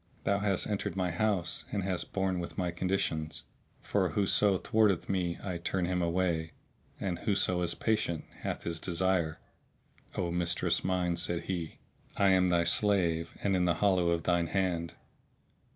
[0.23, 3.43] Thou hast entered my house and hast borne with my conditions,
[3.83, 6.53] for whoso thwarteth me I turn him away,
[6.99, 9.37] and whoso is patient hath his desire."
[10.15, 11.77] "O mistress mine," said he,
[12.17, 14.93] "I am thy slave and in the hollow of thine hand!"